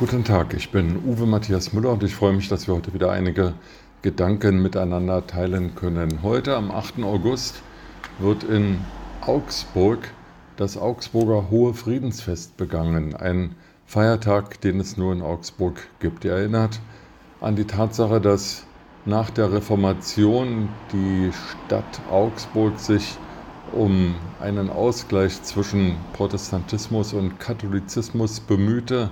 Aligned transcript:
Guten 0.00 0.24
Tag, 0.24 0.54
ich 0.54 0.70
bin 0.70 1.04
Uwe 1.04 1.26
Matthias 1.26 1.74
Müller 1.74 1.90
und 1.90 2.02
ich 2.02 2.14
freue 2.14 2.32
mich, 2.32 2.48
dass 2.48 2.66
wir 2.66 2.74
heute 2.74 2.94
wieder 2.94 3.10
einige 3.10 3.52
Gedanken 4.00 4.62
miteinander 4.62 5.26
teilen 5.26 5.74
können. 5.74 6.22
Heute 6.22 6.56
am 6.56 6.70
8. 6.70 7.02
August 7.02 7.60
wird 8.18 8.42
in 8.42 8.78
Augsburg 9.20 9.98
das 10.56 10.78
Augsburger 10.78 11.50
Hohe 11.50 11.74
Friedensfest 11.74 12.56
begangen. 12.56 13.14
Ein 13.14 13.56
Feiertag, 13.84 14.62
den 14.62 14.80
es 14.80 14.96
nur 14.96 15.12
in 15.12 15.20
Augsburg 15.20 15.86
gibt. 15.98 16.24
Er 16.24 16.36
erinnert 16.38 16.80
an 17.42 17.56
die 17.56 17.66
Tatsache, 17.66 18.22
dass 18.22 18.64
nach 19.04 19.28
der 19.28 19.52
Reformation 19.52 20.70
die 20.94 21.30
Stadt 21.66 22.00
Augsburg 22.10 22.80
sich 22.80 23.18
um 23.72 24.14
einen 24.40 24.70
Ausgleich 24.70 25.42
zwischen 25.42 25.96
Protestantismus 26.14 27.12
und 27.12 27.38
Katholizismus 27.38 28.40
bemühte 28.40 29.10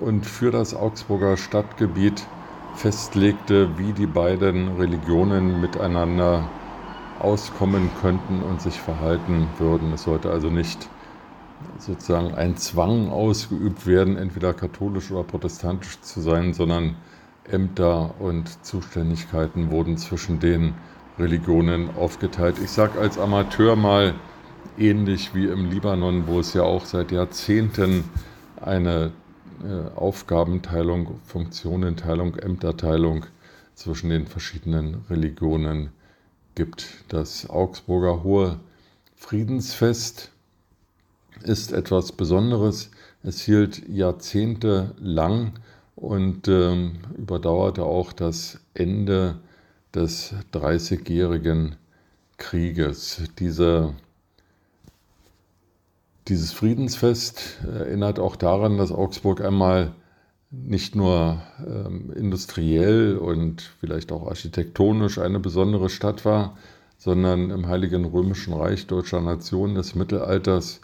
und 0.00 0.26
für 0.26 0.50
das 0.50 0.74
Augsburger 0.74 1.36
Stadtgebiet 1.36 2.26
festlegte, 2.74 3.76
wie 3.78 3.92
die 3.92 4.06
beiden 4.06 4.76
Religionen 4.76 5.60
miteinander 5.60 6.48
auskommen 7.18 7.90
könnten 8.00 8.42
und 8.42 8.60
sich 8.60 8.80
verhalten 8.80 9.48
würden. 9.58 9.92
Es 9.92 10.04
sollte 10.04 10.30
also 10.30 10.48
nicht 10.50 10.88
sozusagen 11.78 12.34
ein 12.34 12.56
Zwang 12.56 13.10
ausgeübt 13.10 13.86
werden, 13.86 14.16
entweder 14.16 14.54
katholisch 14.54 15.10
oder 15.10 15.24
protestantisch 15.24 16.00
zu 16.00 16.20
sein, 16.20 16.54
sondern 16.54 16.96
Ämter 17.50 18.14
und 18.20 18.64
Zuständigkeiten 18.64 19.70
wurden 19.70 19.96
zwischen 19.96 20.38
den 20.38 20.74
Religionen 21.18 21.90
aufgeteilt. 21.96 22.56
Ich 22.62 22.70
sage 22.70 23.00
als 23.00 23.18
Amateur 23.18 23.74
mal 23.74 24.14
ähnlich 24.78 25.34
wie 25.34 25.46
im 25.46 25.70
Libanon, 25.70 26.28
wo 26.28 26.38
es 26.38 26.54
ja 26.54 26.62
auch 26.62 26.84
seit 26.84 27.10
Jahrzehnten 27.10 28.04
eine 28.60 29.12
äh, 29.64 29.96
Aufgabenteilung, 29.96 31.20
Funktionenteilung, 31.24 32.36
Ämterteilung 32.36 33.26
zwischen 33.74 34.10
den 34.10 34.26
verschiedenen 34.26 35.04
Religionen 35.08 35.90
gibt. 36.54 37.04
Das 37.08 37.48
Augsburger 37.48 38.22
Hohe 38.22 38.58
Friedensfest 39.16 40.32
ist 41.42 41.72
etwas 41.72 42.12
Besonderes. 42.12 42.90
Es 43.22 43.40
hielt 43.42 43.88
jahrzehntelang 43.88 45.52
und 45.96 46.48
ähm, 46.48 46.98
überdauerte 47.16 47.84
auch 47.84 48.12
das 48.12 48.60
Ende 48.74 49.36
des 49.94 50.34
Dreißigjährigen 50.52 51.76
Krieges. 52.36 53.22
Diese 53.38 53.94
dieses 56.28 56.52
Friedensfest 56.52 57.58
erinnert 57.66 58.18
auch 58.18 58.36
daran, 58.36 58.78
dass 58.78 58.92
Augsburg 58.92 59.40
einmal 59.40 59.92
nicht 60.50 60.94
nur 60.94 61.42
ähm, 61.66 62.10
industriell 62.14 63.16
und 63.18 63.62
vielleicht 63.80 64.12
auch 64.12 64.26
architektonisch 64.26 65.18
eine 65.18 65.40
besondere 65.40 65.90
Stadt 65.90 66.24
war, 66.24 66.56
sondern 66.96 67.50
im 67.50 67.66
Heiligen 67.68 68.04
Römischen 68.04 68.54
Reich 68.54 68.86
deutscher 68.86 69.20
Nation 69.20 69.74
des 69.74 69.94
Mittelalters 69.94 70.80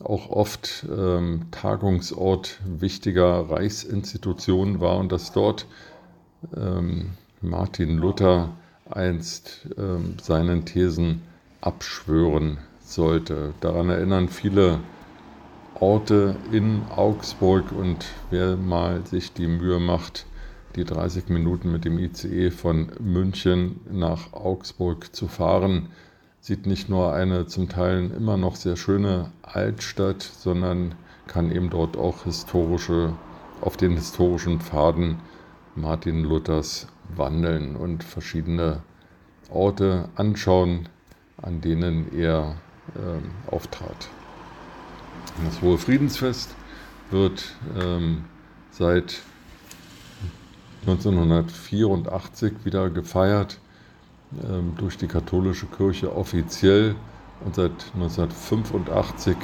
auch 0.00 0.30
oft 0.30 0.86
ähm, 0.90 1.46
Tagungsort 1.50 2.60
wichtiger 2.66 3.48
Reichsinstitutionen 3.48 4.80
war 4.80 4.98
und 4.98 5.12
dass 5.12 5.32
dort 5.32 5.66
ähm, 6.56 7.12
Martin 7.40 7.98
Luther 7.98 8.50
einst 8.90 9.68
ähm, 9.78 10.16
seinen 10.20 10.64
Thesen 10.64 11.22
abschwören 11.60 12.58
sollte. 12.84 13.54
Daran 13.60 13.88
erinnern 13.88 14.28
viele 14.28 14.80
Orte 15.84 16.34
in 16.50 16.80
Augsburg 16.96 17.70
und 17.70 18.06
wer 18.30 18.56
mal 18.56 19.06
sich 19.06 19.34
die 19.34 19.46
Mühe 19.46 19.78
macht, 19.78 20.24
die 20.76 20.84
30 20.84 21.28
Minuten 21.28 21.70
mit 21.70 21.84
dem 21.84 21.98
ICE 21.98 22.50
von 22.50 22.90
München 23.00 23.80
nach 23.92 24.32
Augsburg 24.32 25.14
zu 25.14 25.28
fahren, 25.28 25.90
sieht 26.40 26.64
nicht 26.64 26.88
nur 26.88 27.12
eine 27.12 27.48
zum 27.48 27.68
Teil 27.68 28.10
immer 28.16 28.38
noch 28.38 28.56
sehr 28.56 28.76
schöne 28.76 29.30
Altstadt, 29.42 30.22
sondern 30.22 30.94
kann 31.26 31.52
eben 31.52 31.68
dort 31.68 31.98
auch 31.98 32.24
historische, 32.24 33.12
auf 33.60 33.76
den 33.76 33.92
historischen 33.92 34.60
Pfaden 34.60 35.18
Martin 35.74 36.24
Luthers 36.24 36.86
wandeln 37.14 37.76
und 37.76 38.04
verschiedene 38.04 38.82
Orte 39.50 40.08
anschauen, 40.16 40.88
an 41.36 41.60
denen 41.60 42.10
er 42.18 42.54
ähm, 42.96 43.32
auftrat. 43.50 44.08
Das 45.44 45.60
Hohe 45.62 45.78
Friedensfest 45.78 46.54
wird 47.10 47.54
ähm, 47.78 48.24
seit 48.70 49.20
1984 50.86 52.52
wieder 52.64 52.90
gefeiert 52.90 53.58
ähm, 54.42 54.74
durch 54.76 54.96
die 54.96 55.06
katholische 55.06 55.66
Kirche 55.66 56.14
offiziell 56.14 56.94
und 57.44 57.54
seit 57.54 57.72
1985 57.94 59.36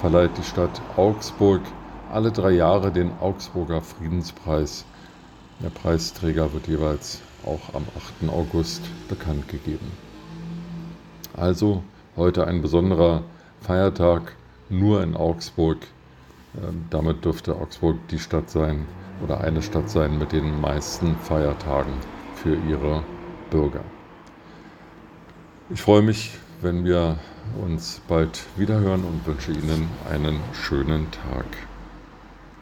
verleiht 0.00 0.30
die 0.38 0.42
Stadt 0.42 0.80
Augsburg 0.96 1.60
alle 2.12 2.30
drei 2.32 2.52
Jahre 2.52 2.92
den 2.92 3.10
Augsburger 3.20 3.80
Friedenspreis. 3.82 4.84
Der 5.62 5.70
Preisträger 5.70 6.52
wird 6.52 6.68
jeweils 6.68 7.20
auch 7.44 7.74
am 7.74 7.84
8. 8.22 8.30
August 8.30 8.82
bekannt 9.08 9.48
gegeben. 9.48 9.90
Also 11.34 11.82
heute 12.16 12.46
ein 12.46 12.62
besonderer 12.62 13.22
Feiertag 13.60 14.36
nur 14.68 15.02
in 15.02 15.16
Augsburg. 15.16 15.78
Ähm, 16.56 16.86
damit 16.90 17.24
dürfte 17.24 17.54
Augsburg 17.56 17.96
die 18.08 18.18
Stadt 18.18 18.50
sein 18.50 18.86
oder 19.22 19.40
eine 19.40 19.62
Stadt 19.62 19.90
sein 19.90 20.18
mit 20.18 20.32
den 20.32 20.60
meisten 20.60 21.16
Feiertagen 21.16 21.94
für 22.34 22.56
ihre 22.68 23.02
Bürger. 23.50 23.84
Ich 25.70 25.82
freue 25.82 26.02
mich, 26.02 26.38
wenn 26.60 26.84
wir 26.84 27.18
uns 27.60 28.00
bald 28.08 28.44
wiederhören 28.56 29.04
und 29.04 29.26
wünsche 29.26 29.52
Ihnen 29.52 29.88
einen 30.10 30.38
schönen 30.52 31.10
Tag. 31.10 31.46